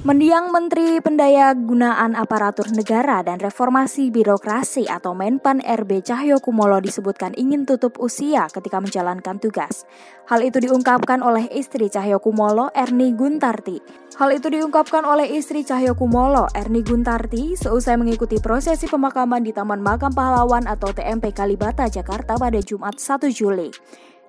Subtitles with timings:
[0.00, 7.36] Mendiang Menteri Pendaya Gunaan Aparatur Negara dan Reformasi Birokrasi atau Menpan RB Cahyo Kumolo disebutkan
[7.36, 9.84] ingin tutup usia ketika menjalankan tugas.
[10.24, 13.76] Hal itu diungkapkan oleh istri Cahyo Kumolo, Erni Guntarti.
[14.16, 19.84] Hal itu diungkapkan oleh istri Cahyo Kumolo, Erni Guntarti, seusai mengikuti prosesi pemakaman di Taman
[19.84, 23.68] Makam Pahlawan atau TMP Kalibata, Jakarta pada Jumat 1 Juli.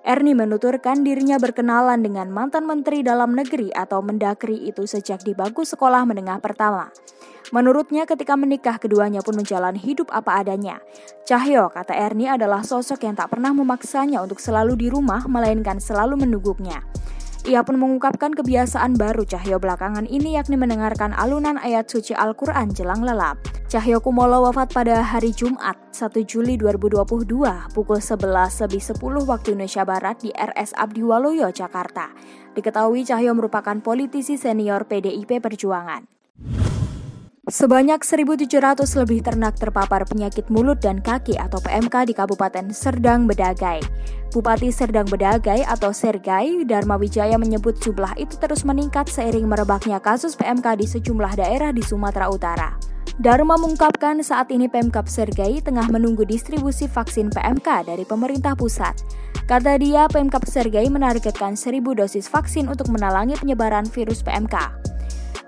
[0.02, 5.62] Ernie menuturkan dirinya berkenalan dengan mantan Menteri Dalam Negeri atau Mendakri itu sejak di bangku
[5.62, 6.90] sekolah menengah pertama.
[7.54, 10.82] Menurutnya ketika menikah keduanya pun menjalani hidup apa adanya.
[11.22, 16.18] Cahyo, kata Ernie adalah sosok yang tak pernah memaksanya untuk selalu di rumah melainkan selalu
[16.26, 16.82] menungguknya.
[17.42, 23.02] Ia pun mengungkapkan kebiasaan baru Cahyo belakangan ini yakni mendengarkan alunan ayat suci Al-Quran jelang
[23.02, 23.42] lelap.
[23.66, 27.26] Cahyo Kumolo wafat pada hari Jumat 1 Juli 2022
[27.74, 32.14] pukul 11 lebih 10 waktu Indonesia Barat di RS Abdi Waluyo, Jakarta.
[32.54, 36.21] Diketahui Cahyo merupakan politisi senior PDIP Perjuangan.
[37.42, 43.82] Sebanyak 1.700 lebih ternak terpapar penyakit mulut dan kaki atau PMK di Kabupaten Serdang Bedagai.
[44.30, 50.38] Bupati Serdang Bedagai atau Sergai, Dharma Wijaya menyebut jumlah itu terus meningkat seiring merebaknya kasus
[50.38, 52.78] PMK di sejumlah daerah di Sumatera Utara.
[53.18, 58.94] Dharma mengungkapkan saat ini Pemkap Sergai tengah menunggu distribusi vaksin PMK dari pemerintah pusat.
[59.50, 64.81] Kata dia, Pemkap Sergai menargetkan 1.000 dosis vaksin untuk menalangi penyebaran virus PMK.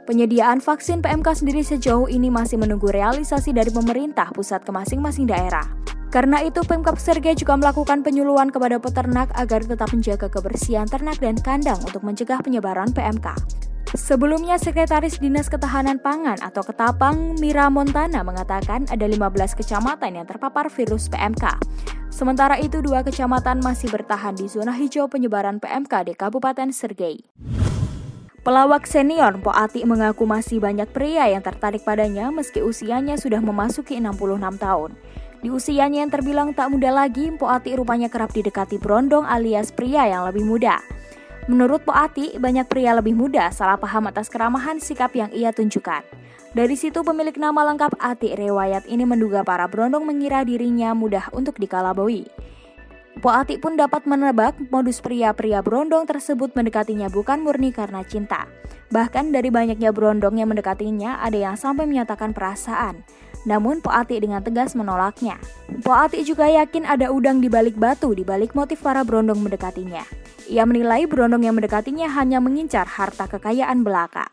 [0.04, 5.64] Penyediaan vaksin PMK sendiri sejauh ini masih menunggu realisasi dari pemerintah pusat ke masing-masing daerah.
[6.12, 11.40] Karena itu, Pemkap Serge juga melakukan penyuluhan kepada peternak agar tetap menjaga kebersihan ternak dan
[11.40, 13.32] kandang untuk mencegah penyebaran PMK.
[13.96, 20.68] Sebelumnya, Sekretaris Dinas Ketahanan Pangan atau Ketapang Mira Montana mengatakan ada 15 kecamatan yang terpapar
[20.68, 21.56] virus PMK.
[22.12, 27.24] Sementara itu, dua kecamatan masih bertahan di zona hijau penyebaran PMK di Kabupaten Sergei.
[28.44, 33.96] Pelawak senior Po Ati mengaku masih banyak pria yang tertarik padanya meski usianya sudah memasuki
[33.96, 34.92] 66 tahun.
[35.40, 40.12] Di usianya yang terbilang tak muda lagi, Po Ati rupanya kerap didekati berondong alias pria
[40.12, 40.76] yang lebih muda.
[41.48, 46.04] Menurut Po Ati, banyak pria lebih muda salah paham atas keramahan sikap yang ia tunjukkan.
[46.52, 51.56] Dari situ pemilik nama lengkap Ati Rewayat ini menduga para berondong mengira dirinya mudah untuk
[51.56, 52.28] dikalaboi.
[53.24, 58.44] Po Ati pun dapat menebak modus pria-pria berondong tersebut mendekatinya bukan murni karena cinta.
[58.92, 63.00] Bahkan dari banyaknya berondong yang mendekatinya, ada yang sampai menyatakan perasaan.
[63.48, 65.40] Namun Po Ati dengan tegas menolaknya.
[65.80, 70.04] Po Ati juga yakin ada udang di balik batu di balik motif para berondong mendekatinya.
[70.44, 74.28] Ia menilai berondong yang mendekatinya hanya mengincar harta kekayaan belaka.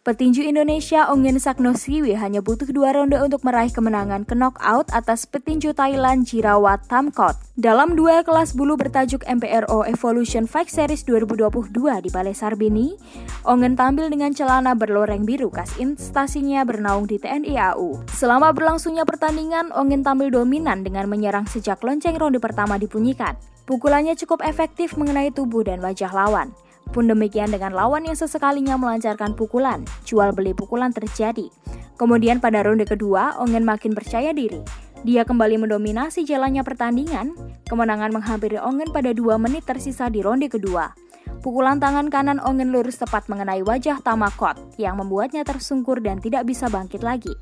[0.00, 5.76] Petinju Indonesia Ongen Saknosiwi hanya butuh dua ronde untuk meraih kemenangan ke knockout atas petinju
[5.76, 7.36] Thailand Jirawat Tamkot.
[7.60, 11.68] Dalam dua kelas bulu bertajuk MPRO Evolution Fight Series 2022
[12.00, 12.96] di Balai Sarbini,
[13.44, 18.00] Ongen tampil dengan celana berloreng biru kas instasinya bernaung di TNI AU.
[18.08, 23.36] Selama berlangsungnya pertandingan, Ongen tampil dominan dengan menyerang sejak lonceng ronde pertama dibunyikan.
[23.68, 26.56] Pukulannya cukup efektif mengenai tubuh dan wajah lawan.
[26.88, 31.52] Pun demikian dengan lawan yang sesekalinya melancarkan pukulan, jual beli pukulan terjadi.
[32.00, 34.64] Kemudian pada ronde kedua, Ongen makin percaya diri.
[35.04, 37.32] Dia kembali mendominasi jalannya pertandingan.
[37.68, 40.92] Kemenangan menghampiri Ongen pada dua menit tersisa di ronde kedua.
[41.40, 46.68] Pukulan tangan kanan Ongen lurus tepat mengenai wajah Tamakot yang membuatnya tersungkur dan tidak bisa
[46.68, 47.32] bangkit lagi.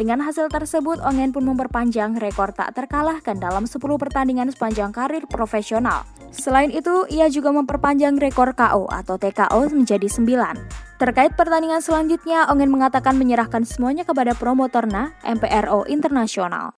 [0.00, 6.08] Dengan hasil tersebut, Ongen pun memperpanjang rekor tak terkalahkan dalam 10 pertandingan sepanjang karir profesional.
[6.34, 10.98] Selain itu, ia juga memperpanjang rekor KO atau TKO menjadi 9.
[10.98, 16.74] Terkait pertandingan selanjutnya, Ongen mengatakan menyerahkan semuanya kepada promotornya MPRO Internasional.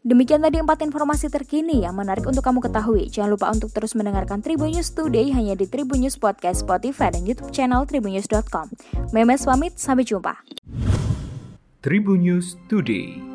[0.00, 3.12] Demikian tadi empat informasi terkini yang menarik untuk kamu ketahui.
[3.12, 7.28] Jangan lupa untuk terus mendengarkan Tribun News Today hanya di Tribun News Podcast, Spotify, dan
[7.28, 8.72] YouTube channel tribunnews.com.
[9.12, 10.40] Memes pamit, sampai jumpa.
[11.84, 13.29] Tribun News Today.